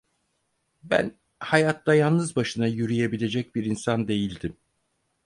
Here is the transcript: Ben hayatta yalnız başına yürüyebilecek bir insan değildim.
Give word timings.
Ben 0.83 1.15
hayatta 1.39 1.95
yalnız 1.95 2.35
başına 2.35 2.67
yürüyebilecek 2.67 3.55
bir 3.55 3.65
insan 3.65 4.07
değildim. 4.07 4.57